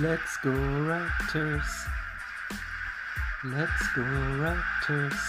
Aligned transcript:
Let's 0.00 0.38
go 0.38 0.50
Raptors. 0.50 1.68
Let's 3.44 3.88
go 3.94 4.00
Raptors. 4.00 5.20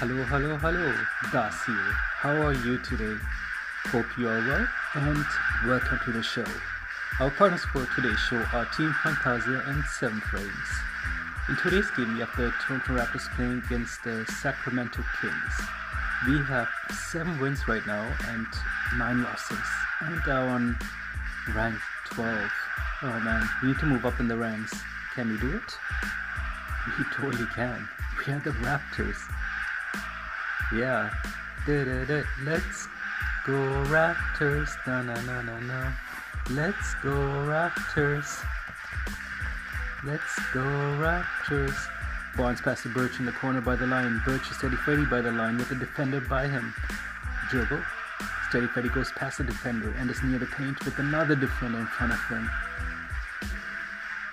Hello, 0.00 0.24
hello, 0.24 0.56
hello. 0.56 0.94
Das 1.30 1.54
here. 1.66 1.92
How 2.22 2.30
are 2.30 2.54
you 2.54 2.78
today? 2.78 3.14
Hope 3.88 4.06
you 4.16 4.30
are 4.30 4.38
well 4.48 4.66
and 4.94 5.24
welcome 5.66 6.00
to 6.06 6.12
the 6.12 6.22
show. 6.22 6.46
Our 7.20 7.30
partners 7.32 7.62
for 7.66 7.86
today's 7.94 8.18
show 8.18 8.42
are 8.54 8.64
Team 8.76 8.94
Fantasia 9.02 9.62
and 9.66 9.84
Seven 10.00 10.22
Frames. 10.22 10.70
In 11.50 11.56
today's 11.56 11.90
game, 11.90 12.14
we 12.14 12.20
have 12.20 12.34
the 12.38 12.50
Toronto 12.66 12.96
Raptors 12.96 13.28
playing 13.36 13.62
against 13.66 14.02
the 14.04 14.24
Sacramento 14.40 15.04
Kings. 15.20 15.68
We 16.26 16.38
have 16.46 16.68
seven 17.10 17.38
wins 17.38 17.68
right 17.68 17.86
now 17.86 18.10
and 18.28 18.46
nine 18.96 19.22
losses, 19.22 19.58
and 20.00 20.18
are 20.28 20.48
on 20.48 20.78
rank 21.54 21.76
12. 22.06 22.50
Oh 23.02 23.20
man, 23.20 23.48
we 23.62 23.68
need 23.68 23.78
to 23.80 23.86
move 23.86 24.06
up 24.06 24.18
in 24.20 24.28
the 24.28 24.36
ranks. 24.36 24.72
Can 25.14 25.30
we 25.30 25.38
do 25.38 25.56
it? 25.56 25.78
We 26.98 27.04
totally 27.14 27.46
can. 27.54 27.88
We 28.26 28.32
are 28.32 28.38
the 28.40 28.50
Raptors. 28.50 29.18
Yeah. 30.72 31.12
Da-da-da. 31.66 32.22
Let's 32.44 32.88
go 33.44 33.52
Raptors. 33.88 34.70
Na 34.86 35.02
na 35.02 35.14
na 35.22 35.42
na 35.42 35.58
na. 35.60 35.92
Let's 36.50 36.94
go 37.02 37.10
Raptors. 37.10 38.44
Let's 40.04 40.38
go 40.52 40.62
Raptors. 41.00 41.76
Barnes 42.36 42.60
passes 42.60 42.92
Birch 42.92 43.18
in 43.18 43.26
the 43.26 43.32
corner 43.32 43.60
by 43.60 43.76
the 43.76 43.86
line. 43.86 44.20
Birch 44.24 44.50
is 44.50 44.56
steady 44.56 44.76
Freddy 44.76 45.04
by 45.04 45.20
the 45.20 45.32
line 45.32 45.56
with 45.56 45.68
the 45.68 45.74
defender 45.74 46.20
by 46.20 46.46
him. 46.48 46.74
Dribble. 47.50 47.80
Freddy 48.54 48.88
goes 48.88 49.10
past 49.12 49.38
the 49.38 49.44
defender 49.44 49.92
and 49.98 50.08
is 50.08 50.22
near 50.22 50.38
the 50.38 50.46
paint 50.46 50.84
with 50.84 50.96
another 51.00 51.34
defender 51.34 51.80
in 51.80 51.86
front 51.86 52.12
of 52.12 52.20
him. 52.28 52.48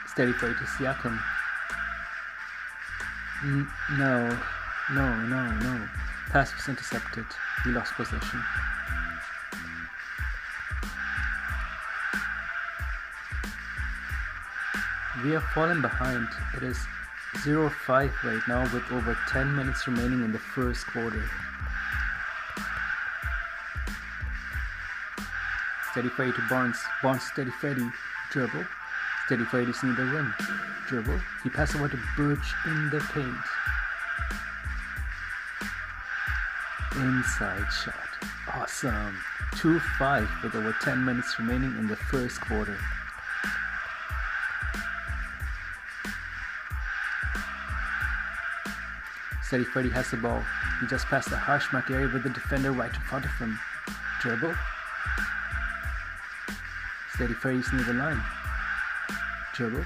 Steady 0.08 0.32
Freddy 0.32 0.54
to 0.54 0.64
Siakam. 0.66 1.20
N- 3.44 3.68
no, 3.98 4.30
no, 4.94 5.26
no, 5.26 5.52
no. 5.58 5.90
Pass 6.30 6.54
was 6.56 6.70
intercepted. 6.70 7.26
We 7.66 7.72
lost 7.72 7.94
possession. 7.94 8.44
We 15.24 15.32
have 15.32 15.44
fallen 15.56 15.82
behind. 15.82 16.28
It 16.58 16.62
is 16.62 16.78
0-5 17.38 17.72
right 18.24 18.42
now 18.48 18.72
with 18.72 18.84
over 18.92 19.18
10 19.30 19.56
minutes 19.56 19.88
remaining 19.88 20.24
in 20.24 20.32
the 20.32 20.38
first 20.38 20.86
quarter. 20.86 21.24
Steady 25.92 26.08
Freddy 26.08 26.32
to 26.32 26.42
Barnes. 26.50 26.78
Barnes 27.04 27.24
steady 27.24 27.52
Freddy. 27.52 27.86
Dribble. 28.32 28.64
Steady 29.26 29.44
is 29.44 29.84
near 29.84 29.94
the 29.94 30.06
rim. 30.06 30.34
Dribble. 30.88 31.20
He 31.44 31.50
passes 31.50 31.76
over 31.76 31.90
to 31.90 32.00
Birch 32.16 32.54
in 32.66 32.90
the 32.90 33.00
paint. 33.12 33.36
Inside 36.96 37.68
shot. 37.72 37.96
Awesome. 38.54 39.18
2-5 39.56 40.44
with 40.44 40.56
over 40.56 40.74
10 40.82 41.04
minutes 41.04 41.38
remaining 41.38 41.78
in 41.78 41.88
the 41.88 41.98
first 41.98 42.40
quarter. 42.40 42.78
Steady 49.44 49.66
Freddy 49.66 49.90
has 49.90 50.10
the 50.10 50.18
ball. 50.18 50.42
He 50.80 50.88
just 50.88 51.06
passed 51.08 51.30
the 51.30 51.36
hash 51.36 51.72
mark 51.74 51.92
area 51.92 52.10
with 52.12 52.24
the 52.24 52.30
defender 52.30 52.72
right 52.72 52.94
in 52.94 53.02
front 53.02 53.26
of 53.26 53.32
him. 53.32 53.60
Dribble. 54.22 54.54
Steady 57.16 57.34
Freddy's 57.34 57.72
near 57.72 57.84
the 57.84 57.94
line. 57.94 58.22
Dribble. 59.54 59.86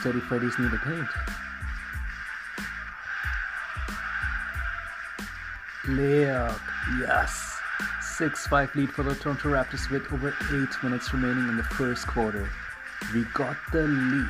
Steady 0.00 0.20
Freddy's 0.20 0.58
near 0.58 0.68
the 0.68 0.78
paint. 0.78 1.08
Layup. 5.84 6.60
Yes. 7.00 7.58
6-5 8.18 8.74
lead 8.74 8.90
for 8.90 9.04
the 9.04 9.14
Toronto 9.14 9.48
Raptors 9.48 9.88
with 9.90 10.12
over 10.12 10.34
8 10.52 10.82
minutes 10.82 11.14
remaining 11.14 11.48
in 11.48 11.56
the 11.56 11.62
first 11.62 12.06
quarter. 12.06 12.50
We 13.14 13.24
got 13.32 13.56
the 13.72 13.86
lead. 13.86 14.28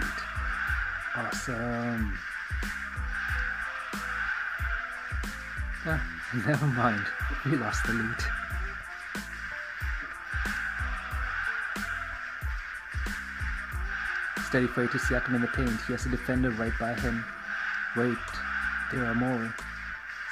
Awesome. 1.16 2.19
Ah, 5.87 6.03
never 6.47 6.66
mind. 6.66 7.05
We 7.47 7.56
lost 7.56 7.87
the 7.87 7.94
lead. 7.94 8.47
Steady 14.48 14.66
fight 14.66 14.91
to 14.91 14.97
Siakam 14.97 15.34
in 15.34 15.42
the 15.42 15.47
paint. 15.48 15.78
He 15.86 15.92
has 15.92 16.06
a 16.06 16.09
defender 16.09 16.48
right 16.53 16.72
by 16.81 16.94
him. 16.94 17.22
Wait, 17.94 18.16
there 18.91 19.04
are 19.04 19.14
more. 19.14 19.54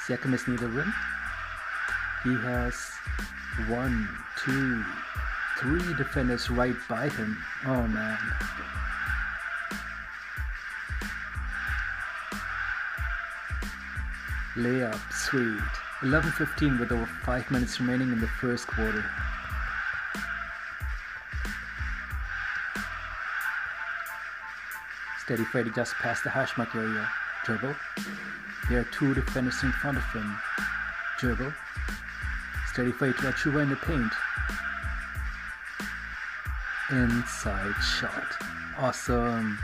Siakam 0.07 0.33
is 0.33 0.47
near 0.47 0.57
the 0.57 0.67
rim. 0.67 0.91
He 2.23 2.33
has 2.33 2.73
one, 3.67 4.09
two, 4.43 4.83
three 5.59 5.93
defenders 5.93 6.49
right 6.49 6.75
by 6.89 7.09
him. 7.09 7.37
Oh 7.67 7.87
man. 7.87 8.17
Layup, 14.55 14.99
sweet. 15.13 15.61
11-15 16.01 16.79
with 16.79 16.91
over 16.91 17.05
5 17.05 17.51
minutes 17.51 17.79
remaining 17.79 18.11
in 18.11 18.19
the 18.19 18.27
first 18.41 18.65
quarter. 18.65 19.05
Steady 25.27 25.43
Freddy 25.43 25.69
just 25.71 25.93
passed 25.95 26.23
the 26.23 26.29
hash 26.29 26.57
mark 26.57 26.73
area. 26.73 27.05
Dribble. 27.43 27.75
There 28.69 28.79
are 28.79 28.87
two 28.97 29.13
defenders 29.13 29.61
in 29.61 29.73
front 29.73 29.97
of 29.97 30.03
him. 30.13 30.37
Dribble. 31.19 31.51
Steady 32.71 32.93
Freddy 32.93 33.11
to 33.15 33.23
Achiuwa 33.23 33.63
in 33.63 33.69
the 33.69 33.75
paint. 33.75 34.13
Inside 36.91 37.75
shot. 37.83 38.23
Awesome. 38.77 39.59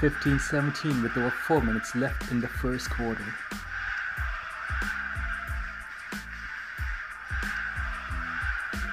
15-17 0.00 1.02
with 1.02 1.16
over 1.16 1.30
4 1.30 1.62
minutes 1.62 1.94
left 1.94 2.30
in 2.30 2.42
the 2.42 2.48
first 2.48 2.90
quarter. 2.90 3.24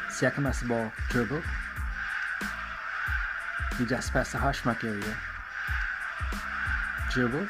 Siakam 0.08 0.46
has 0.46 0.62
the 0.62 0.68
ball. 0.68 0.90
Dribble. 1.10 1.42
He 3.78 3.86
just 3.86 4.14
passed 4.14 4.32
the 4.32 4.38
hash 4.38 4.64
mark 4.64 4.86
area. 4.86 5.18
Dribble. 7.14 7.48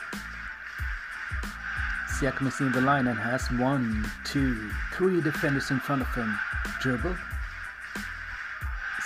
Siakam 2.10 2.50
is 2.50 2.60
in 2.60 2.74
the 2.74 2.82
line 2.82 3.08
and 3.08 3.18
has 3.18 3.50
one, 3.52 4.06
two, 4.26 4.70
three 4.94 5.22
defenders 5.22 5.72
in 5.72 5.80
front 5.80 6.02
of 6.02 6.14
him. 6.14 6.38
Dribble. 6.82 7.16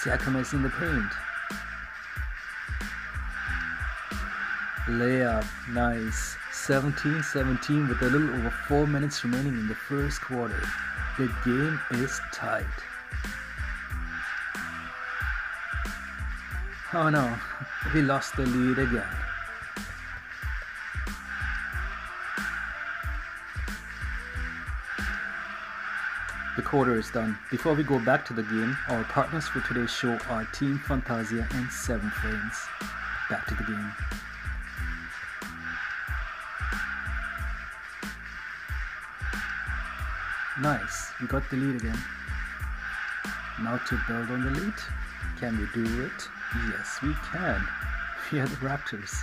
Siakam 0.01 0.41
is 0.41 0.53
in 0.53 0.63
the 0.63 0.69
paint. 0.69 1.11
Layup. 4.87 5.45
Nice. 5.73 6.35
17-17 6.51 7.87
with 7.87 8.01
a 8.01 8.09
little 8.09 8.27
over 8.27 8.49
4 8.67 8.87
minutes 8.87 9.23
remaining 9.23 9.53
in 9.53 9.67
the 9.67 9.75
first 9.75 10.21
quarter. 10.21 10.67
The 11.19 11.31
game 11.45 11.79
is 12.01 12.19
tight. 12.33 12.65
Oh 16.95 17.09
no, 17.09 17.37
we 17.93 18.01
lost 18.01 18.35
the 18.35 18.47
lead 18.47 18.79
again. 18.79 19.26
The 26.57 26.63
quarter 26.63 26.97
is 26.97 27.11
done. 27.11 27.37
Before 27.51 27.75
we 27.75 27.83
go 27.83 27.99
back 27.99 28.25
to 28.25 28.33
the 28.33 28.41
game, 28.41 28.75
our 28.89 29.03
partners 29.03 29.47
for 29.47 29.61
today's 29.61 29.91
show 29.91 30.17
are 30.27 30.43
Team 30.45 30.79
Fantasia 30.87 31.47
and 31.51 31.71
Seven 31.71 32.09
Frames. 32.09 32.55
Back 33.29 33.45
to 33.45 33.53
the 33.53 33.63
game. 33.63 33.93
Nice, 40.59 41.11
we 41.21 41.27
got 41.27 41.47
the 41.51 41.57
lead 41.57 41.75
again. 41.75 41.99
Now 43.61 43.77
to 43.77 44.01
build 44.07 44.31
on 44.31 44.43
the 44.43 44.59
lead. 44.59 44.73
Can 45.39 45.59
we 45.59 45.67
do 45.75 46.05
it? 46.05 46.27
Yes, 46.71 46.97
we 47.03 47.13
can. 47.31 47.61
We 48.31 48.39
are 48.39 48.47
the 48.47 48.55
Raptors. 48.57 49.15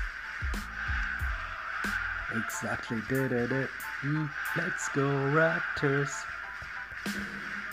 Exactly. 2.34 3.02
Did 3.08 3.32
it. 3.32 3.68
Mm, 4.02 4.30
Let's 4.56 4.88
go 4.90 5.02
Raptors. 5.02 6.24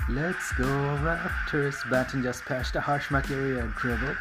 Let's 0.09 0.51
go 0.53 0.65
Raptors. 0.65 1.75
Banton 1.89 2.21
just 2.21 2.43
passed 2.43 2.73
the 2.73 2.81
hash 2.81 3.09
mark 3.11 3.31
area. 3.31 3.71
Dribble. 3.77 4.15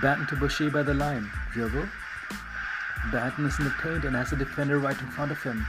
Banton 0.00 0.28
to 0.28 0.36
Boucher 0.36 0.70
by 0.70 0.82
the 0.82 0.94
line. 0.94 1.28
Dribble. 1.52 1.88
Banton 3.10 3.46
is 3.46 3.58
in 3.58 3.64
the 3.64 3.74
paint 3.82 4.04
and 4.04 4.14
has 4.14 4.32
a 4.32 4.36
defender 4.36 4.78
right 4.78 5.00
in 5.00 5.10
front 5.10 5.32
of 5.32 5.42
him. 5.42 5.66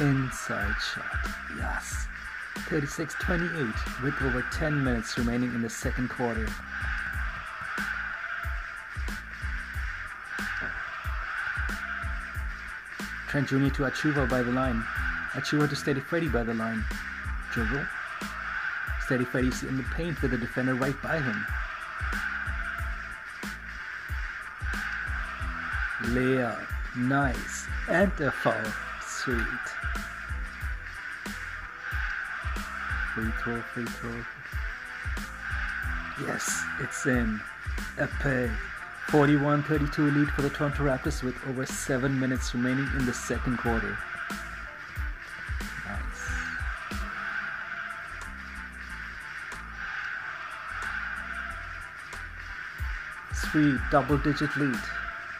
Inside 0.00 0.74
shot. 0.80 1.28
Yes. 1.56 2.06
36-28 2.68 4.02
with 4.02 4.14
over 4.22 4.44
10 4.52 4.84
minutes 4.84 5.16
remaining 5.16 5.54
in 5.54 5.62
the 5.62 5.70
second 5.70 6.10
quarter. 6.10 6.46
Trent 13.28 13.46
Jr. 13.48 13.56
to 13.56 13.82
Achiuwa 13.82 14.28
by 14.28 14.42
the 14.42 14.50
line. 14.50 14.82
Achiuwa 15.32 15.68
to 15.68 15.76
Steady 15.76 16.00
Freddy 16.00 16.28
by 16.28 16.42
the 16.42 16.54
line. 16.54 16.82
Dribble. 17.52 17.84
Steady 19.04 19.24
Freddy's 19.24 19.62
in 19.62 19.76
the 19.76 19.82
paint 19.94 20.20
with 20.22 20.30
the 20.30 20.38
defender 20.38 20.74
right 20.74 21.00
by 21.02 21.18
him. 21.18 21.46
Layup. 26.14 26.58
Nice. 26.96 27.66
And 27.88 28.10
a 28.20 28.30
foul. 28.30 28.54
Sweet. 29.06 29.44
Free 33.14 33.30
throw, 33.42 33.60
free 33.60 33.84
throw. 33.84 34.24
Yes, 36.26 36.62
it's 36.80 37.04
in. 37.06 37.40
Epic. 37.98 38.50
41-32 39.08 40.14
lead 40.14 40.28
for 40.28 40.42
the 40.42 40.50
Toronto 40.50 40.82
Raptors 40.84 41.22
with 41.22 41.34
over 41.48 41.64
7 41.64 42.20
minutes 42.20 42.52
remaining 42.52 42.86
in 42.98 43.06
the 43.06 43.14
second 43.14 43.56
quarter. 43.56 43.96
Nice. 45.86 46.24
Sweet 53.50 53.78
double-digit 53.90 54.54
lead. 54.58 54.78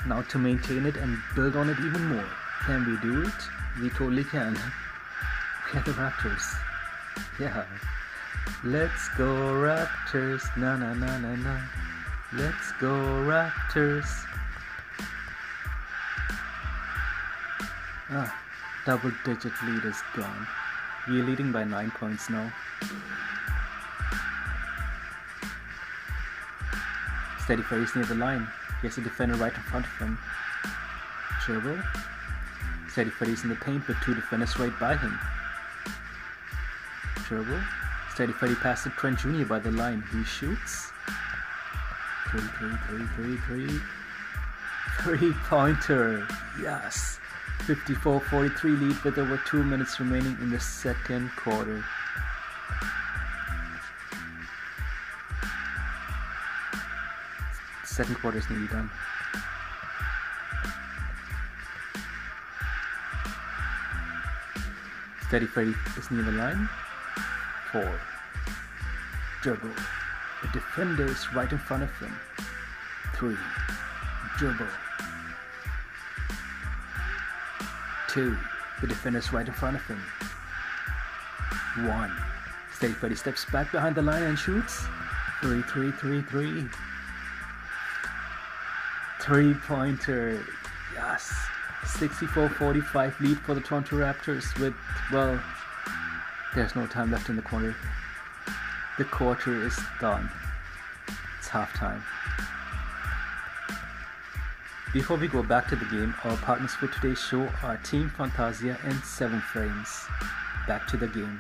Now 0.07 0.23
to 0.23 0.39
maintain 0.39 0.87
it 0.87 0.97
and 0.97 1.19
build 1.35 1.55
on 1.55 1.69
it 1.69 1.79
even 1.81 2.07
more. 2.07 2.29
Can 2.65 2.87
we 2.89 2.97
do 3.07 3.21
it? 3.21 3.83
We 3.83 3.91
totally 3.91 4.25
can. 4.25 4.59
We 5.75 5.79
are 5.79 5.83
the 5.83 5.93
Raptors. 5.93 6.57
Yeah. 7.39 7.67
Let's 8.65 9.11
go 9.19 9.27
Raptors. 9.53 10.57
Na 10.57 10.79
na 10.79 10.95
na 10.95 11.19
na 11.19 11.37
na. 11.37 11.61
Let's 12.35 12.73
go 12.79 12.91
Raptors. 13.25 14.27
Ah, 18.11 18.39
double 18.85 19.13
digit 19.25 19.53
lead 19.65 19.85
is 19.87 19.97
gone. 20.15 20.47
We 21.09 21.23
are 21.23 21.25
leading 21.25 21.53
by 21.53 21.65
9 21.65 21.91
points 21.93 22.29
now. 22.29 22.53
Steady 27.45 27.63
Freddy's 27.63 27.97
near 27.97 28.05
the 28.05 28.15
line. 28.15 28.47
He 28.83 28.89
has 28.89 28.99
a 28.99 29.01
defender 29.01 29.37
right 29.37 29.55
in 29.55 29.63
front 29.63 29.87
of 29.87 29.93
him. 29.93 30.19
Dribble. 31.47 31.79
Steady 32.91 33.09
Freddy's 33.09 33.43
in 33.43 33.49
the 33.49 33.57
paint 33.57 33.89
with 33.89 33.97
two 34.05 34.15
defenders 34.15 34.59
right 34.59 34.79
by 34.79 34.99
him. 34.99 35.19
Dribble. 37.27 37.61
Steady 38.13 38.35
Freddy 38.35 38.55
passes 38.57 38.93
Trent 38.99 39.19
Jr. 39.19 39.47
by 39.47 39.59
the 39.59 39.71
line. 39.71 40.05
He 40.13 40.25
shoots. 40.25 40.93
Three, 42.31 42.41
three, 42.41 42.77
three, 42.87 43.07
three, 43.17 43.37
three. 43.47 43.81
Three 45.01 45.33
pointer. 45.45 46.27
Yes. 46.61 47.19
54 47.67 48.21
43 48.21 48.71
lead 48.73 49.03
with 49.03 49.19
over 49.19 49.41
two 49.47 49.63
minutes 49.63 49.99
remaining 49.99 50.37
in 50.41 50.51
the 50.51 50.61
second 50.61 51.31
quarter. 51.37 51.85
Second 57.85 58.17
quarter 58.17 58.39
is 58.39 58.49
nearly 58.51 58.69
done. 58.69 58.91
Steady 65.29 65.47
Freddy 65.47 65.75
is 65.97 66.11
near 66.11 66.23
the 66.23 66.33
line. 66.33 66.69
Four. 67.73 68.01
Dribble. 69.43 69.71
The 70.43 70.49
defender 70.49 71.07
is 71.07 71.33
right 71.35 71.51
in 71.51 71.59
front 71.59 71.83
of 71.83 71.91
him. 71.99 72.15
Three. 73.15 73.37
Dribble. 74.37 74.67
Two. 78.09 78.37
The 78.81 78.87
defender 78.87 79.19
is 79.19 79.33
right 79.33 79.47
in 79.47 79.53
front 79.53 79.77
of 79.77 79.83
him. 79.87 80.01
One. 81.89 82.13
Steady 82.75 82.93
Freddy 82.93 83.17
steps 83.17 83.45
back 83.47 83.73
behind 83.73 83.97
the 83.97 84.03
line 84.03 84.23
and 84.23 84.39
shoots. 84.39 84.87
Three, 85.41 85.63
three, 85.63 85.91
three, 85.93 86.23
three. 86.23 86.65
Three 89.21 89.55
pointer. 89.55 90.41
Yes. 90.95 91.35
64 91.85 92.49
45 92.51 93.21
lead 93.21 93.39
for 93.41 93.55
the 93.55 93.61
Toronto 93.61 93.97
Raptors 93.97 94.59
with, 94.61 94.75
well, 95.13 95.41
there's 96.55 96.77
no 96.77 96.87
time 96.87 97.11
left 97.11 97.29
in 97.29 97.37
the 97.37 97.43
quarter. 97.43 97.75
The 98.99 99.05
quarter 99.05 99.65
is 99.65 99.79
done. 100.01 100.29
It's 101.39 101.49
halftime. 101.49 102.03
Before 104.93 105.17
we 105.17 105.29
go 105.29 105.41
back 105.45 105.69
to 105.69 105.77
the 105.77 105.85
game, 105.85 106.15
our 106.25 106.37
partners 106.39 106.73
for 106.73 106.89
today's 106.89 107.21
show 107.21 107.49
are 107.63 107.77
Team 107.85 108.11
Fantasia 108.17 108.77
and 108.83 108.99
7 109.05 109.41
Frames. 109.53 109.89
Back 110.67 110.89
to 110.89 110.97
the 110.97 111.07
game. 111.07 111.39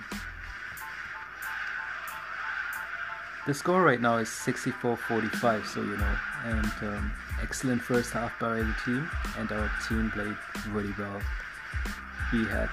The 3.48 3.54
score 3.54 3.82
right 3.82 4.00
now 4.00 4.18
is 4.18 4.28
64-45, 4.28 5.66
so 5.66 5.80
you 5.80 5.96
know, 5.96 6.16
and 6.44 6.72
um, 6.82 7.10
excellent 7.42 7.82
first 7.82 8.12
half 8.12 8.38
by 8.38 8.58
the 8.58 8.74
team, 8.84 9.10
and 9.36 9.50
our 9.50 9.68
team 9.88 10.12
played 10.12 10.36
really 10.70 10.94
well. 10.96 11.20
We 12.32 12.44
had 12.44 12.68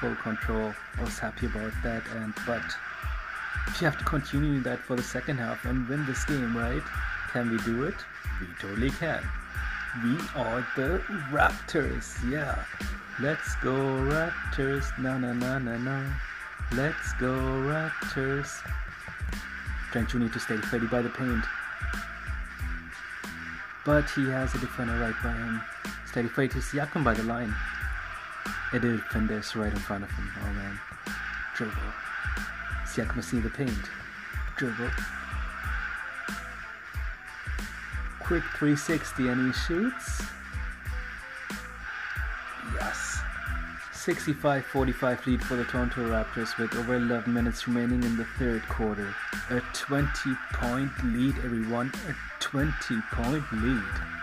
full 0.00 0.14
control. 0.16 0.72
I 0.96 1.04
was 1.04 1.18
happy 1.18 1.46
about 1.46 1.72
that, 1.84 2.02
and 2.16 2.34
but 2.46 2.64
we 3.66 3.84
have 3.84 3.98
to 3.98 4.04
continue 4.04 4.60
that 4.62 4.80
for 4.80 4.96
the 4.96 5.02
second 5.02 5.38
half 5.38 5.64
and 5.64 5.88
win 5.88 6.04
this 6.06 6.24
game, 6.24 6.56
right? 6.56 6.82
Can 7.32 7.50
we 7.50 7.58
do 7.58 7.84
it? 7.84 7.94
We 8.40 8.46
totally 8.60 8.90
can. 8.90 9.22
We 10.02 10.16
are 10.36 10.66
the 10.76 11.02
Raptors, 11.30 12.16
yeah. 12.30 12.64
Let's 13.20 13.54
go 13.56 13.72
Raptors, 13.72 14.86
na 14.98 15.18
na 15.18 15.32
na 15.32 15.58
na 15.58 15.76
na. 15.76 16.04
Let's 16.72 17.12
go 17.14 17.34
Raptors. 17.34 18.50
Trent 19.90 20.08
Jr. 20.08 20.28
to 20.28 20.40
stay 20.40 20.60
steady 20.68 20.86
by 20.86 21.02
the 21.02 21.08
paint. 21.08 21.44
But 23.84 24.10
he 24.10 24.28
has 24.28 24.54
a 24.54 24.58
defender 24.58 24.98
right 24.98 25.14
by 25.22 25.32
him. 25.32 25.62
Steady 26.06 26.28
Freddy 26.28 26.48
to 26.52 26.58
Siakam 26.58 27.02
by 27.04 27.14
the 27.14 27.22
line. 27.22 27.54
A 28.72 28.78
defender 28.78 29.38
is 29.38 29.56
right 29.56 29.72
in 29.72 29.78
front 29.78 30.04
of 30.04 30.10
him. 30.10 30.30
Oh 30.42 30.52
man. 30.52 30.78
Dribble. 31.56 31.74
Siakam 32.98 33.18
is 33.18 33.32
near 33.32 33.42
the 33.42 33.50
paint. 33.50 33.70
Dribble. 34.56 34.90
Quick 38.18 38.42
360 38.56 39.28
and 39.28 39.46
he 39.46 39.52
shoots. 39.52 40.22
Yes. 42.74 43.20
65-45 43.92 45.26
lead 45.26 45.42
for 45.44 45.54
the 45.54 45.64
Toronto 45.64 46.10
Raptors 46.10 46.58
with 46.58 46.74
over 46.74 46.96
11 46.96 47.32
minutes 47.32 47.68
remaining 47.68 48.02
in 48.02 48.16
the 48.16 48.24
third 48.36 48.62
quarter. 48.68 49.14
A 49.50 49.60
20 49.74 50.34
point 50.54 50.90
lead 51.04 51.36
everyone, 51.44 51.92
a 52.08 52.14
20 52.40 52.72
point 53.12 53.44
lead. 53.62 54.17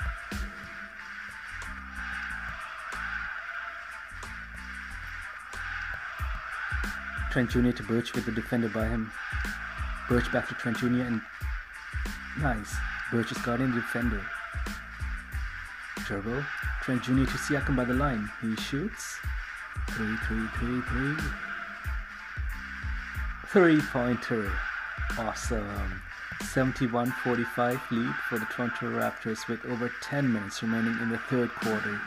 Trent 7.36 7.50
Jr. 7.50 7.72
to 7.72 7.84
Birch 7.84 8.14
with 8.14 8.26
the 8.26 8.32
defender 8.32 8.70
by 8.70 8.88
him. 8.88 9.12
Birch 10.08 10.32
back 10.32 10.48
to 10.48 10.54
Trent 10.54 10.78
Jr. 10.78 11.02
and 11.02 11.22
nice. 12.40 12.74
Birch 13.12 13.30
is 13.30 13.38
guarding 13.40 13.72
the 13.72 13.82
defender. 13.82 14.26
Turbo. 16.08 16.46
Trent 16.82 17.04
Jr. 17.04 17.26
to 17.26 17.38
Siakam 17.38 17.76
by 17.76 17.84
the 17.84 17.94
line. 17.94 18.32
He 18.42 18.56
shoots. 18.56 19.18
Three, 19.90 20.16
three, 20.28 20.48
three, 20.60 20.80
three. 20.80 21.16
Three 23.48 23.82
pointer. 23.82 24.50
Awesome. 25.20 26.02
71 26.42 27.12
45 27.22 27.82
lead 27.92 28.16
for 28.30 28.40
the 28.40 28.46
Toronto 28.46 28.98
Raptors 28.98 29.50
with 29.50 29.66
over 29.66 29.92
10 30.02 30.32
minutes 30.32 30.64
remaining 30.64 30.98
in 31.02 31.10
the 31.10 31.18
third 31.18 31.50
quarter. 31.50 32.00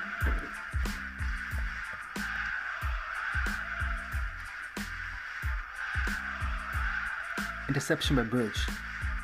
Interception 7.79 8.17
by 8.17 8.25
Birch. 8.25 8.67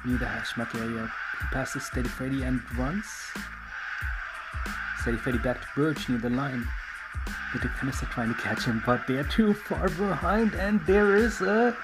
Near 0.05 0.17
the 0.17 0.27
hash 0.27 0.57
mark 0.57 0.73
area. 0.77 1.11
He 1.41 1.47
passes 1.49 1.85
Steady 1.87 2.09
Freddy 2.09 2.45
and 2.45 2.63
runs. 2.79 3.05
Steady 5.01 5.17
Freddy 5.17 5.39
back 5.39 5.61
to 5.61 5.67
Birch 5.75 6.09
near 6.09 6.19
the 6.19 6.31
line. 6.31 6.65
The 7.53 7.59
defenders 7.59 8.01
are 8.05 8.07
trying 8.07 8.33
to 8.33 8.41
catch 8.41 8.63
him, 8.63 8.81
but 8.87 9.09
they 9.09 9.17
are 9.17 9.25
too 9.25 9.55
far 9.55 9.89
behind, 9.89 10.55
and 10.55 10.81
there 10.87 11.17
is 11.17 11.41
a 11.41 11.77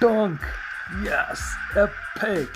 dunk. 0.00 0.40
Yes, 1.04 1.40
epic. 1.76 2.48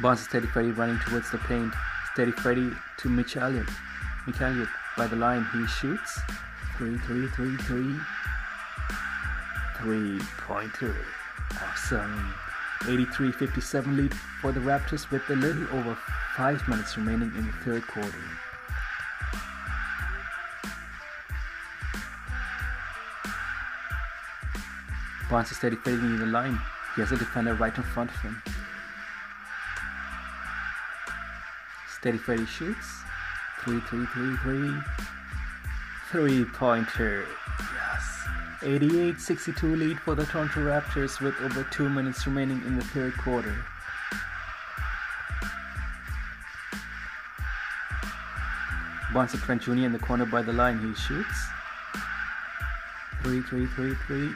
Barnes 0.00 0.20
Steady 0.20 0.46
Freddy 0.46 0.70
running 0.70 0.98
towards 1.00 1.30
the 1.30 1.36
paint. 1.36 1.74
Steady 2.14 2.32
Freddy 2.32 2.72
to 2.96 3.10
Mitch 3.10 3.36
Elliott. 4.28 4.40
Mitch 4.40 4.40
Elliott 4.40 4.68
by 4.96 5.06
the 5.06 5.16
line, 5.16 5.46
he 5.52 5.66
shoots. 5.66 6.20
Three, 6.76 6.98
three, 6.98 7.26
three, 7.28 7.56
three. 7.56 7.94
Three 9.78 10.18
pointer. 10.38 10.96
Awesome. 11.62 12.34
83 12.88 13.32
57 13.32 13.96
lead 13.96 14.14
for 14.40 14.52
the 14.52 14.60
Raptors 14.60 15.10
with 15.10 15.28
a 15.30 15.34
little 15.34 15.64
over 15.76 15.96
five 16.36 16.66
minutes 16.68 16.96
remaining 16.96 17.32
in 17.36 17.46
the 17.46 17.52
third 17.64 17.86
quarter. 17.86 18.12
Barnes 25.28 25.50
is 25.50 25.56
steady 25.56 25.76
fading 25.76 26.00
in 26.00 26.18
the 26.20 26.26
line. 26.26 26.58
He 26.94 27.02
has 27.02 27.12
a 27.12 27.16
defender 27.16 27.54
right 27.54 27.76
in 27.76 27.82
front 27.82 28.10
of 28.10 28.16
him. 28.20 28.42
Steady 31.98 32.18
Freddy 32.18 32.46
shoots. 32.46 33.07
Three, 33.64 33.80
three, 33.80 34.06
three, 34.06 34.36
three. 34.38 34.72
Three 36.10 36.44
pointer. 36.44 37.26
Yes. 37.58 38.24
88 38.62 39.20
62 39.20 39.76
lead 39.76 40.00
for 40.00 40.14
the 40.14 40.24
Toronto 40.24 40.60
Raptors 40.60 41.20
with 41.20 41.34
over 41.42 41.64
two 41.70 41.88
minutes 41.88 42.26
remaining 42.26 42.62
in 42.66 42.76
the 42.76 42.84
third 42.84 43.16
quarter. 43.18 43.54
Barnes 49.12 49.34
at 49.34 49.40
Trent 49.40 49.62
Jr. 49.62 49.72
in 49.72 49.92
the 49.92 49.98
corner 49.98 50.26
by 50.26 50.42
the 50.42 50.52
line. 50.52 50.78
He 50.78 50.94
shoots. 50.94 51.46
Three, 53.22 53.40
three, 53.40 53.66
three, 53.66 53.94
three. 54.06 54.30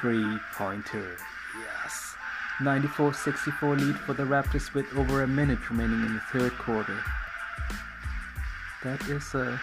Three 0.00 0.38
pointer. 0.54 1.16
Yes. 1.58 2.14
94 2.60 3.14
64 3.14 3.76
lead 3.76 3.96
for 3.96 4.14
the 4.14 4.22
Raptors 4.22 4.72
with 4.74 4.86
over 4.96 5.22
a 5.22 5.28
minute 5.28 5.70
remaining 5.70 6.04
in 6.06 6.14
the 6.14 6.20
third 6.32 6.52
quarter. 6.52 6.98
That 8.82 9.06
is 9.08 9.34
a. 9.34 9.60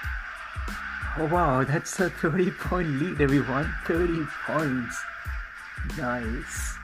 Oh 1.18 1.26
wow, 1.26 1.64
that's 1.68 2.00
a 2.00 2.10
30 2.10 2.52
point 2.52 2.88
lead, 3.02 3.22
everyone. 3.22 3.74
30 3.86 4.26
points. 4.46 5.02
Nice. 5.98 6.76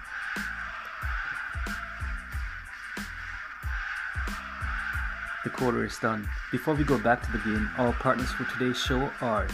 The 5.44 5.50
quarter 5.50 5.84
is 5.84 5.98
done. 6.00 6.28
Before 6.52 6.74
we 6.74 6.84
go 6.84 6.98
back 6.98 7.22
to 7.24 7.32
the 7.32 7.38
game, 7.40 7.70
our 7.78 7.92
partners 7.94 8.32
for 8.32 8.46
today's 8.46 8.78
show 8.78 9.12
are 9.22 9.48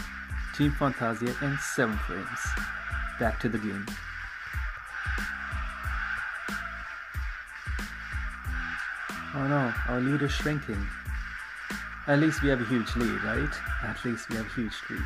Team 0.56 0.70
Fantasia 0.72 1.34
and 1.42 1.58
7 1.58 1.96
Frames. 1.98 2.40
Back 3.18 3.40
to 3.40 3.48
the 3.48 3.58
game. 3.58 3.86
Oh 9.34 9.46
no, 9.46 9.72
our 9.88 10.00
lead 10.00 10.22
is 10.22 10.32
shrinking. 10.32 10.86
At 12.10 12.18
least 12.18 12.42
we 12.42 12.48
have 12.48 12.60
a 12.60 12.64
huge 12.64 12.96
lead, 12.96 13.22
right? 13.22 13.54
At 13.84 14.04
least 14.04 14.28
we 14.30 14.34
have 14.34 14.46
a 14.46 14.54
huge 14.54 14.74
lead. 14.90 15.00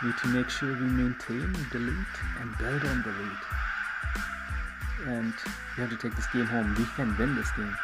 We 0.00 0.08
need 0.08 0.18
to 0.18 0.28
make 0.28 0.48
sure 0.48 0.68
we 0.72 0.86
maintain 0.86 1.52
the 1.72 1.80
lead 1.80 2.06
and 2.40 2.56
build 2.58 2.84
on 2.84 3.02
the 3.02 3.08
lead. 3.08 3.38
And 5.08 5.34
we 5.76 5.80
have 5.82 5.90
to 5.90 5.96
take 5.96 6.14
this 6.14 6.28
game 6.28 6.46
home. 6.46 6.72
We 6.78 6.84
can 6.94 7.18
win 7.18 7.34
this 7.34 7.50
game. 7.56 7.76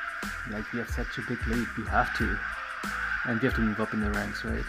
Like 0.52 0.72
we 0.72 0.78
have 0.78 0.88
such 0.88 1.18
a 1.18 1.22
big 1.22 1.44
lead, 1.48 1.66
we 1.76 1.84
have 1.86 2.16
to. 2.18 2.38
And 3.24 3.40
we 3.40 3.46
have 3.46 3.56
to 3.56 3.60
move 3.60 3.80
up 3.80 3.92
in 3.92 4.02
the 4.02 4.12
ranks, 4.12 4.44
right? 4.44 4.64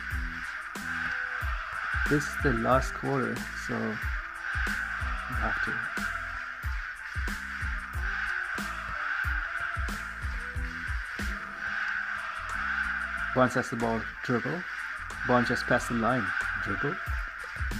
This 2.09 2.23
is 2.23 2.35
the 2.41 2.53
last 2.53 2.95
quarter, 2.95 3.35
so 3.67 3.77
we 3.77 5.35
have 5.35 5.63
to. 5.65 6.18
Barnes 13.39 13.53
has 13.53 13.69
the 13.69 13.77
ball, 13.77 14.01
dribble. 14.25 14.61
Barnes 15.25 15.47
just 15.47 15.65
passed 15.65 15.87
the 15.87 15.93
line, 15.93 16.27
dribble. 16.65 16.93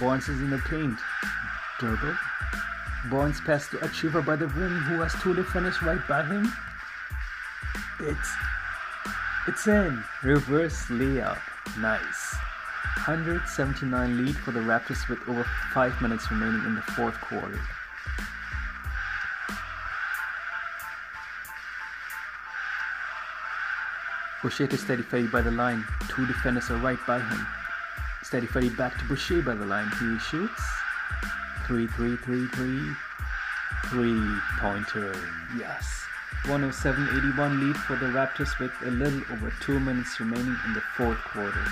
Barnes 0.00 0.26
is 0.26 0.40
in 0.40 0.48
the 0.48 0.56
paint, 0.56 0.98
dribble. 1.78 2.16
Barnes 3.10 3.42
passed 3.42 3.70
to 3.72 3.76
Achiuwa 3.76 4.24
by 4.24 4.36
the 4.36 4.46
rim, 4.46 4.78
who 4.78 5.02
has 5.02 5.12
two 5.20 5.34
defenders 5.34 5.82
right 5.82 6.00
by 6.08 6.22
him. 6.22 6.50
It's 8.00 8.30
it's 9.48 9.66
in 9.66 10.02
reverse 10.22 10.86
layup, 10.86 11.38
nice. 11.78 12.34
179 13.04 14.16
lead 14.24 14.36
for 14.36 14.52
the 14.52 14.60
Raptors 14.60 15.06
with 15.10 15.18
over 15.28 15.44
five 15.74 15.92
minutes 16.00 16.30
remaining 16.30 16.64
in 16.64 16.74
the 16.74 16.80
fourth 16.80 17.20
quarter. 17.20 17.60
Boucher 24.50 24.66
to 24.66 24.76
Steady 24.76 25.02
Freddy 25.02 25.28
by 25.28 25.42
the 25.42 25.50
line. 25.52 25.84
Two 26.08 26.26
defenders 26.26 26.72
are 26.72 26.78
right 26.78 26.98
by 27.06 27.20
him. 27.20 27.46
Steady 28.24 28.48
Freddy 28.48 28.68
back 28.68 28.98
to 28.98 29.04
Boucher 29.04 29.42
by 29.42 29.54
the 29.54 29.64
line. 29.64 29.88
He 30.00 30.18
shoots. 30.18 30.60
Three, 31.68 31.86
three, 31.86 32.16
three, 32.16 32.48
three. 32.48 32.82
Three 33.84 34.20
pointer. 34.58 35.14
Yes. 35.56 36.04
107-81 36.46 37.60
lead 37.60 37.76
for 37.76 37.94
the 37.94 38.06
Raptors 38.06 38.58
with 38.58 38.72
a 38.84 38.90
little 38.90 39.22
over 39.30 39.52
two 39.60 39.78
minutes 39.78 40.18
remaining 40.18 40.56
in 40.66 40.74
the 40.74 40.82
fourth 40.96 41.18
quarter. 41.18 41.64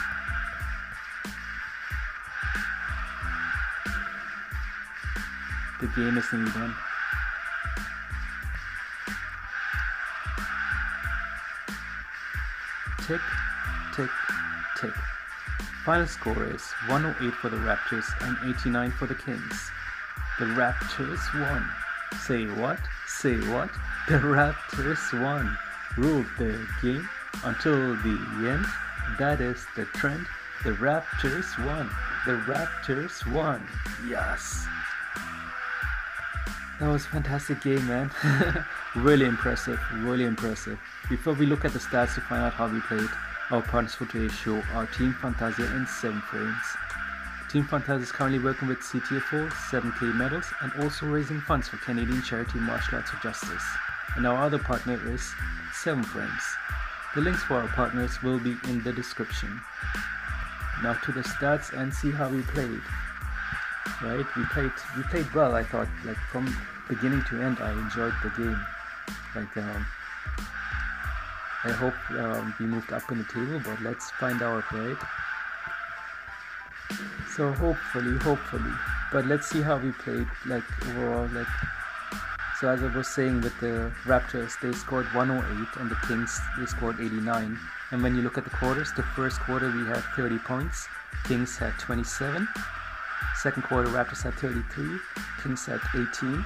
The 5.80 5.88
game 5.88 6.16
is 6.16 6.32
nearly 6.32 6.52
done. 6.52 6.76
Tick, 13.08 13.22
tick, 13.96 14.10
tick. 14.78 14.92
Final 15.86 16.06
score 16.06 16.44
is 16.44 16.60
108 16.88 17.32
for 17.32 17.48
the 17.48 17.56
Raptors 17.56 18.04
and 18.20 18.36
89 18.54 18.90
for 18.90 19.06
the 19.06 19.14
Kings. 19.14 19.70
The 20.38 20.44
Raptors 20.44 21.18
won. 21.40 21.66
Say 22.20 22.44
what? 22.44 22.78
Say 23.06 23.36
what? 23.48 23.70
The 24.08 24.18
Raptors 24.18 25.22
won. 25.22 25.56
Ruled 25.96 26.26
the 26.36 26.68
game 26.82 27.08
until 27.44 27.96
the 27.96 28.18
end. 28.46 28.66
That 29.18 29.40
is 29.40 29.64
the 29.74 29.86
trend. 29.86 30.26
The 30.62 30.72
Raptors 30.72 31.64
won. 31.64 31.88
The 32.26 32.32
Raptors 32.52 33.26
won. 33.32 33.66
Yes. 34.06 34.66
That 36.78 36.88
was 36.88 37.06
a 37.06 37.08
fantastic 37.08 37.62
game, 37.62 37.86
man. 37.86 38.10
really 38.96 39.26
impressive. 39.26 39.80
Really 39.94 40.24
impressive. 40.24 40.78
Before 41.08 41.34
we 41.34 41.46
look 41.46 41.64
at 41.64 41.72
the 41.72 41.78
stats 41.78 42.14
to 42.14 42.20
find 42.22 42.42
out 42.42 42.54
how 42.54 42.68
we 42.68 42.80
played, 42.80 43.08
our 43.50 43.62
partners 43.62 43.94
for 43.94 44.06
today's 44.06 44.32
show 44.32 44.62
are 44.74 44.86
Team 44.86 45.14
Fantasia 45.20 45.66
and 45.74 45.88
7 45.88 46.20
Frames. 46.22 46.56
Team 47.50 47.64
Fantasia 47.64 48.02
is 48.02 48.12
currently 48.12 48.38
working 48.38 48.68
with 48.68 48.78
CTFO, 48.80 49.50
7K 49.50 50.14
medals, 50.14 50.46
and 50.60 50.72
also 50.82 51.06
raising 51.06 51.40
funds 51.40 51.68
for 51.68 51.78
Canadian 51.78 52.22
charity 52.22 52.58
Martial 52.58 52.96
Arts 52.96 53.10
for 53.10 53.22
Justice. 53.22 53.64
And 54.16 54.26
our 54.26 54.44
other 54.44 54.58
partner 54.58 55.00
is 55.12 55.32
7 55.72 56.02
Frames. 56.02 56.42
The 57.14 57.22
links 57.22 57.42
for 57.42 57.54
our 57.54 57.68
partners 57.68 58.22
will 58.22 58.38
be 58.38 58.56
in 58.64 58.82
the 58.82 58.92
description. 58.92 59.60
Now 60.82 60.92
to 60.92 61.12
the 61.12 61.22
stats 61.22 61.72
and 61.72 61.92
see 61.92 62.10
how 62.10 62.28
we 62.28 62.42
played. 62.42 62.80
Right, 64.02 64.26
we 64.36 64.44
played 64.44 64.70
we 64.96 65.02
played 65.04 65.32
well. 65.34 65.54
I 65.54 65.64
thought 65.64 65.88
like 66.04 66.18
from 66.30 66.54
beginning 66.88 67.24
to 67.30 67.42
end, 67.42 67.58
I 67.60 67.72
enjoyed 67.72 68.12
the 68.22 68.30
game. 68.30 68.60
Like 69.34 69.56
um, 69.56 69.86
I 71.64 71.72
hope 71.72 72.10
um, 72.10 72.54
we 72.60 72.66
moved 72.66 72.92
up 72.92 73.10
in 73.10 73.18
the 73.18 73.24
table, 73.24 73.60
but 73.64 73.80
let's 73.82 74.10
find 74.12 74.42
out, 74.42 74.70
right? 74.72 74.96
So 77.36 77.52
hopefully, 77.52 78.18
hopefully, 78.18 78.72
but 79.12 79.26
let's 79.26 79.48
see 79.48 79.60
how 79.60 79.78
we 79.78 79.92
played. 79.92 80.26
Like 80.46 80.64
overall, 80.88 81.28
like 81.32 81.46
so 82.60 82.68
as 82.68 82.82
I 82.82 82.88
was 82.88 83.06
saying 83.06 83.42
with 83.42 83.58
the 83.60 83.92
Raptors, 84.04 84.58
they 84.60 84.72
scored 84.72 85.06
108, 85.14 85.80
and 85.80 85.88
the 85.88 85.96
Kings 86.08 86.40
they 86.58 86.66
scored 86.66 86.96
89. 87.00 87.56
And 87.92 88.02
when 88.02 88.16
you 88.16 88.22
look 88.22 88.36
at 88.36 88.42
the 88.42 88.50
quarters, 88.50 88.92
the 88.96 89.04
first 89.04 89.38
quarter 89.40 89.70
we 89.70 89.86
had 89.86 90.02
30 90.16 90.38
points, 90.38 90.88
Kings 91.24 91.56
had 91.56 91.78
27. 91.78 92.48
Second 93.36 93.62
quarter, 93.62 93.88
Raptors 93.88 94.22
had 94.22 94.34
33, 94.34 94.98
Kings 95.42 95.66
had 95.66 95.80
18. 95.94 96.44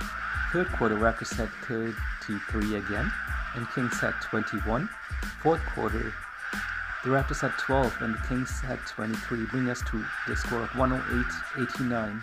Third 0.52 0.68
quarter, 0.68 0.96
Raptors 0.96 1.34
had 1.34 1.48
33 1.66 2.76
again, 2.76 3.10
and 3.54 3.66
Kings 3.70 3.98
had 3.98 4.12
21. 4.20 4.86
Fourth 5.42 5.62
quarter, 5.74 6.12
the 7.04 7.08
Raptors 7.08 7.40
had 7.40 7.52
12 7.58 8.02
and 8.02 8.14
the 8.14 8.18
Kings 8.28 8.60
had 8.60 8.78
23, 8.80 9.46
bringing 9.46 9.70
us 9.70 9.82
to 9.90 10.04
the 10.28 10.36
score 10.36 10.60
of 10.60 10.68
108-89. 10.70 12.22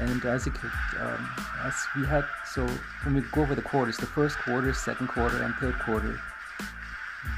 And 0.00 0.24
as 0.24 0.48
it 0.48 0.52
um, 0.98 1.30
as 1.62 1.74
we 1.96 2.04
had, 2.04 2.24
so 2.44 2.66
when 3.04 3.14
we 3.14 3.20
go 3.32 3.42
over 3.42 3.54
the 3.54 3.62
quarters, 3.62 3.96
the 3.98 4.06
first 4.06 4.36
quarter, 4.38 4.74
second 4.74 5.06
quarter, 5.06 5.42
and 5.44 5.54
third 5.54 5.78
quarter, 5.78 6.20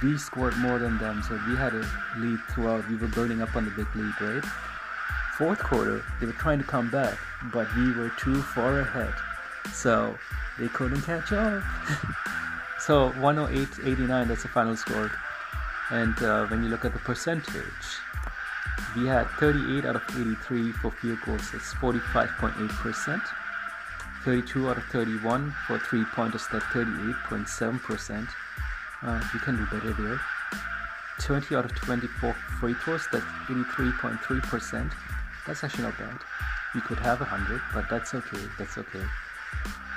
we 0.02 0.16
scored 0.16 0.56
more 0.56 0.78
than 0.78 0.96
them, 0.96 1.22
so 1.22 1.38
we 1.46 1.56
had 1.56 1.74
a 1.74 1.86
lead 2.16 2.38
throughout. 2.50 2.88
We 2.88 2.96
were 2.96 3.08
building 3.08 3.42
up 3.42 3.54
on 3.54 3.66
the 3.66 3.70
big 3.72 3.86
lead, 3.94 4.14
right? 4.20 4.44
Fourth 5.36 5.58
quarter, 5.58 6.02
they 6.18 6.26
were 6.26 6.32
trying 6.32 6.58
to 6.58 6.64
come 6.64 6.90
back, 6.90 7.18
but 7.52 7.68
we 7.76 7.92
were 7.92 8.10
too 8.18 8.40
far 8.40 8.80
ahead, 8.80 9.12
so 9.72 10.16
they 10.58 10.68
couldn't 10.68 11.02
catch 11.02 11.32
up. 11.32 11.62
So 12.78 13.10
108.89, 13.12 14.28
that's 14.28 14.42
the 14.42 14.48
final 14.48 14.76
score. 14.76 15.10
And 15.90 16.16
uh, 16.22 16.46
when 16.46 16.62
you 16.62 16.68
look 16.68 16.84
at 16.84 16.92
the 16.92 17.00
percentage, 17.00 17.98
we 18.94 19.06
had 19.06 19.26
38 19.40 19.84
out 19.84 19.96
of 19.96 20.02
83 20.10 20.72
for 20.72 20.92
field 20.92 21.18
goals, 21.26 21.50
that's 21.50 21.74
45.8%. 21.74 23.20
32 24.24 24.68
out 24.68 24.76
of 24.76 24.84
31 24.84 25.54
for 25.66 25.78
three 25.80 26.04
pointers, 26.04 26.46
that's 26.52 26.64
38.7%. 26.66 28.28
Uh, 29.02 29.24
you 29.34 29.40
can 29.40 29.56
do 29.56 29.66
better 29.66 29.92
there. 29.92 30.20
20 31.20 31.56
out 31.56 31.64
of 31.64 31.74
24 31.74 32.34
free 32.60 32.74
throws, 32.74 33.06
that's 33.10 33.24
83.3%. 33.48 34.92
That's 35.46 35.64
actually 35.64 35.84
not 35.84 35.98
bad. 35.98 36.18
We 36.74 36.80
could 36.82 36.98
have 36.98 37.20
100, 37.20 37.60
but 37.74 37.88
that's 37.88 38.14
okay. 38.14 38.42
That's 38.58 38.78
okay. 38.78 39.02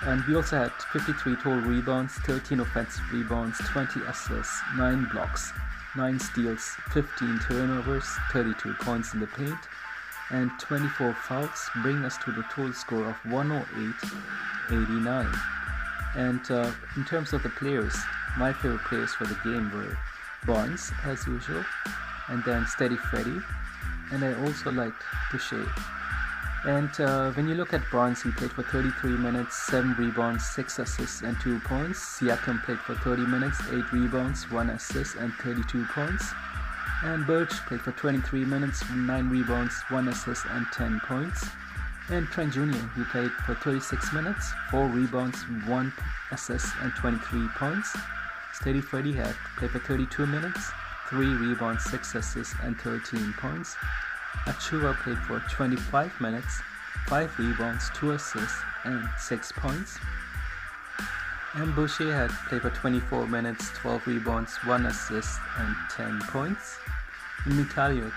And 0.04 0.24
we 0.26 0.36
also 0.36 0.58
had 0.58 0.72
53 0.94 1.36
total 1.36 1.62
rebounds, 1.62 2.14
13 2.14 2.62
offensive 2.62 3.04
rebounds, 3.12 3.58
20 3.60 4.00
assists, 4.02 4.62
9 4.78 5.10
blocks, 5.12 5.52
9 5.96 6.20
steals, 6.20 6.76
15 6.92 7.40
turnovers, 7.48 8.06
32 8.32 8.74
points 8.76 9.14
in 9.14 9.20
the 9.20 9.28
paint, 9.28 9.58
and 10.32 10.50
24 10.60 11.14
fouls, 11.14 11.70
bring 11.82 12.06
us 12.06 12.18
to 12.20 12.32
the 12.32 12.44
total 12.44 12.72
score 12.74 13.10
of 13.10 13.18
108.89. 13.26 15.40
And 16.16 16.50
uh, 16.50 16.72
in 16.96 17.04
terms 17.06 17.34
of 17.34 17.44
the 17.44 17.50
players, 17.50 17.94
my 18.38 18.54
favorite 18.54 18.86
players 18.86 19.14
for 19.14 19.26
the 19.26 19.38
game 19.44 19.70
were 19.72 19.98
Barnes, 20.46 20.94
as 21.04 21.28
usual, 21.28 21.66
and 22.30 22.42
then 22.46 22.66
Steady 22.68 22.96
Freddy, 22.96 23.42
and 24.12 24.24
I 24.24 24.34
also 24.46 24.72
liked 24.72 25.04
Boucher. 25.32 25.68
And 26.66 26.90
uh, 27.00 27.32
when 27.32 27.48
you 27.48 27.56
look 27.56 27.74
at 27.74 27.90
Barnes, 27.90 28.22
he 28.22 28.32
played 28.32 28.52
for 28.52 28.64
33 28.64 29.12
minutes, 29.12 29.56
7 29.72 29.96
rebounds, 29.98 30.46
6 30.50 30.80
assists, 30.80 31.22
and 31.22 31.40
2 31.40 31.60
points. 31.62 32.00
Siakam 32.20 32.62
played 32.64 32.80
for 32.80 32.96
30 32.96 33.26
minutes, 33.28 33.60
8 33.72 33.94
rebounds, 33.94 34.50
1 34.52 34.70
assist, 34.72 35.16
and 35.16 35.34
32 35.36 35.86
points. 35.94 36.34
And 37.04 37.26
Birch 37.26 37.54
played 37.68 37.82
for 37.82 37.94
23 37.94 38.44
minutes, 38.44 38.84
9 38.90 39.30
rebounds, 39.30 39.74
1 39.88 40.08
assist, 40.10 40.46
and 40.52 40.66
10 40.74 41.00
points. 41.08 41.48
And 42.10 42.28
Trent 42.28 42.52
Jr., 42.52 42.62
he 42.96 43.04
played 43.06 43.32
for 43.46 43.56
36 43.56 44.12
minutes, 44.12 44.52
4 44.70 44.88
rebounds, 44.88 45.42
1 45.66 45.94
assist, 46.32 46.74
and 46.82 46.92
23 46.96 47.48
points. 47.56 47.96
Steady 48.54 48.82
Freddy 48.82 49.14
had 49.14 49.34
played 49.58 49.72
for 49.72 49.80
32 49.80 50.26
minutes, 50.26 50.72
3 51.08 51.26
rebounds, 51.26 51.86
6 51.86 52.16
assists, 52.16 52.56
and 52.64 52.78
13 52.82 53.34
points. 53.38 53.78
Achiuwa 54.46 54.96
played 55.04 55.18
for 55.20 55.40
25 55.52 56.22
minutes, 56.22 56.62
5 57.08 57.40
rebounds, 57.40 57.90
2 57.96 58.12
assists, 58.12 58.62
and 58.84 59.08
6 59.18 59.52
points. 59.54 59.98
And 61.56 61.76
Boucher 61.76 62.14
had 62.14 62.30
played 62.48 62.62
for 62.62 62.70
24 62.70 63.28
minutes, 63.28 63.72
12 63.76 64.08
rebounds, 64.08 64.56
1 64.66 64.86
assist, 64.86 65.40
and 65.58 65.76
10 65.90 66.20
points. 66.28 66.78
Mykhailiuk, 67.46 68.14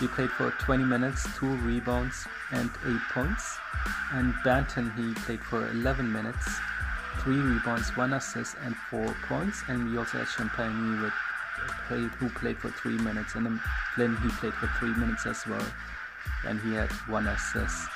he 0.00 0.06
played 0.08 0.30
for 0.30 0.50
20 0.52 0.84
minutes, 0.84 1.26
2 1.38 1.46
rebounds, 1.56 2.26
and 2.52 2.70
8 2.86 2.96
points. 3.12 3.58
And 4.12 4.34
Banton, 4.44 4.94
he 4.96 5.14
played 5.22 5.42
for 5.42 5.68
11 5.70 6.12
minutes, 6.12 6.46
3 7.20 7.36
rebounds, 7.36 7.96
1 7.96 8.12
assist, 8.14 8.56
and 8.64 8.76
4 8.90 9.14
points. 9.28 9.62
And 9.68 9.90
we 9.90 9.98
also 9.98 10.18
had 10.18 10.28
Champagnie 10.28 11.02
with 11.02 11.12
played 11.88 12.10
who 12.18 12.28
played 12.30 12.58
for 12.58 12.70
3 12.70 12.98
minutes, 12.98 13.34
and 13.34 13.46
then 13.46 13.60
Flynn 13.94 14.16
he 14.16 14.28
played 14.30 14.54
for 14.54 14.68
3 14.78 14.94
minutes 14.94 15.26
as 15.26 15.46
well, 15.46 15.64
and 16.46 16.60
he 16.60 16.74
had 16.74 16.90
1 17.08 17.26
assist. 17.26 17.88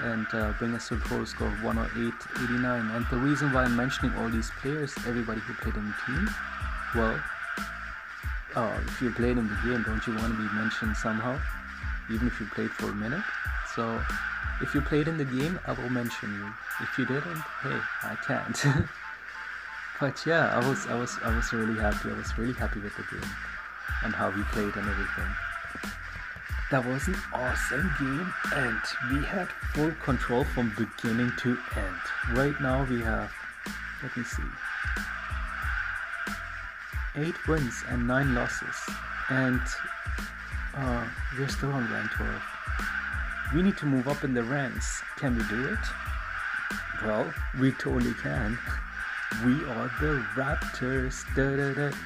And 0.00 0.26
uh, 0.32 0.52
bring 0.58 0.74
us 0.74 0.88
to 0.88 0.94
a 0.94 0.98
total 1.00 1.26
score 1.26 1.48
of 1.48 1.54
108.89. 1.54 2.96
And 2.96 3.06
the 3.10 3.16
reason 3.16 3.52
why 3.52 3.64
I'm 3.64 3.76
mentioning 3.76 4.16
all 4.16 4.28
these 4.30 4.50
players, 4.62 4.94
everybody 5.06 5.40
who 5.40 5.52
played 5.54 5.76
in 5.76 5.84
the 5.84 5.94
team, 6.06 6.30
well, 6.94 7.20
uh, 8.54 8.78
if 8.86 9.02
you 9.02 9.10
played 9.10 9.36
in 9.36 9.48
the 9.48 9.58
game, 9.64 9.82
don't 9.82 10.06
you 10.06 10.14
want 10.14 10.34
to 10.34 10.38
be 10.38 10.48
mentioned 10.54 10.96
somehow? 10.96 11.38
Even 12.10 12.26
if 12.26 12.40
you 12.40 12.46
played 12.46 12.70
for 12.70 12.88
a 12.88 12.94
minute. 12.94 13.22
So 13.74 14.00
if 14.62 14.74
you 14.74 14.80
played 14.80 15.08
in 15.08 15.18
the 15.18 15.24
game, 15.24 15.58
I 15.66 15.72
will 15.72 15.90
mention 15.90 16.32
you. 16.32 16.48
If 16.80 16.98
you 16.98 17.04
didn't, 17.04 17.42
hey, 17.62 17.78
I 18.02 18.16
can't. 18.26 18.88
but 20.00 20.26
yeah, 20.26 20.50
I 20.54 20.68
was 20.68 20.86
I 20.86 20.94
was 20.94 21.16
I 21.24 21.34
was 21.34 21.52
really 21.52 21.78
happy. 21.80 22.10
I 22.10 22.14
was 22.14 22.36
really 22.36 22.52
happy 22.52 22.80
with 22.80 22.94
the 22.96 23.02
game 23.10 23.30
and 24.04 24.14
how 24.14 24.30
we 24.30 24.42
played 24.44 24.74
and 24.76 24.88
everything. 24.88 25.30
That 26.70 26.84
was 26.84 27.06
an 27.06 27.16
awesome 27.32 27.90
game 27.98 28.34
and 28.54 28.80
we 29.12 29.24
had 29.24 29.48
full 29.72 29.92
control 30.02 30.44
from 30.44 30.72
beginning 30.76 31.32
to 31.38 31.56
end. 31.76 32.36
Right 32.36 32.60
now 32.60 32.84
we 32.90 33.00
have 33.00 33.32
let 34.02 34.16
me 34.16 34.24
see. 34.24 34.42
8 37.14 37.48
wins 37.48 37.82
and 37.88 38.06
9 38.06 38.34
losses 38.34 38.76
and 39.30 39.60
uh, 40.76 41.04
we're 41.38 41.48
still 41.48 41.72
on 41.72 41.90
rank 41.90 42.10
12. 42.10 42.42
We 43.54 43.62
need 43.62 43.78
to 43.78 43.86
move 43.86 44.08
up 44.08 44.24
in 44.24 44.34
the 44.34 44.42
ranks. 44.42 45.02
Can 45.16 45.38
we 45.38 45.44
do 45.44 45.68
it? 45.68 45.78
Well, 47.02 47.32
we 47.58 47.72
totally 47.72 48.12
can. 48.14 48.58
We 49.44 49.52
are 49.64 49.90
the 50.00 50.24
Raptors. 50.34 51.24
Da, 51.34 51.56
da, 51.56 51.74
da. 51.74 51.96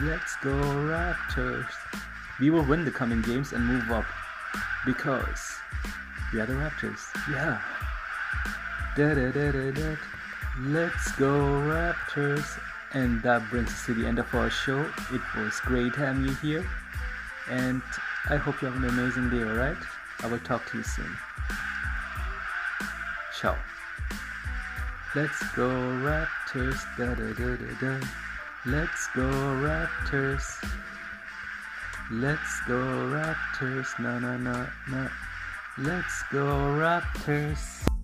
Let's 0.00 0.36
go, 0.42 0.50
Raptors. 0.50 1.70
We 2.38 2.50
will 2.50 2.64
win 2.64 2.84
the 2.84 2.90
coming 2.90 3.22
games 3.22 3.52
and 3.52 3.64
move 3.64 3.90
up 3.90 4.04
because 4.84 5.54
we 6.32 6.40
are 6.40 6.46
the 6.46 6.52
Raptors. 6.52 7.00
Yeah. 7.30 7.60
Da, 8.96 9.14
da, 9.14 9.30
da, 9.30 9.52
da, 9.52 9.70
da. 9.70 9.96
Let's 10.60 11.12
go, 11.12 11.32
Raptors. 11.66 12.58
And 12.92 13.22
that 13.22 13.48
brings 13.50 13.68
us 13.68 13.86
to 13.86 13.94
the 13.94 14.06
end 14.06 14.18
of 14.18 14.32
our 14.34 14.50
show. 14.50 14.80
It 15.12 15.20
was 15.36 15.60
great 15.60 15.94
having 15.94 16.24
you 16.24 16.34
here. 16.34 16.66
And 17.48 17.82
I 18.28 18.36
hope 18.36 18.60
you 18.60 18.68
have 18.68 18.82
an 18.82 18.88
amazing 18.88 19.30
day, 19.30 19.44
alright? 19.44 19.76
I 20.22 20.26
will 20.26 20.38
talk 20.40 20.68
to 20.70 20.78
you 20.78 20.82
soon. 20.82 21.16
Ciao. 23.38 23.56
Let's 25.14 25.42
go 25.54 25.68
Raptors, 25.68 26.45
da 26.56 27.14
da 27.14 27.32
da 27.34 27.56
da 27.56 27.72
da. 27.80 28.06
Let's 28.64 29.08
go 29.14 29.28
Raptors. 29.60 30.46
Let's 32.10 32.60
go 32.66 32.80
Raptors, 33.12 33.98
na 33.98 34.18
na 34.18 34.38
na 34.38 34.66
na. 34.88 35.08
Let's 35.76 36.22
go 36.32 36.46
Raptors. 36.80 37.95